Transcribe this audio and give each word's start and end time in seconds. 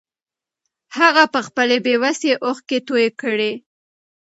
هغه 0.97 1.23
په 1.33 1.39
خپلې 1.47 1.77
بې 1.85 1.95
وسۍ 2.03 2.31
اوښکې 2.45 2.79
توې 2.87 3.07
کړې. 3.21 3.53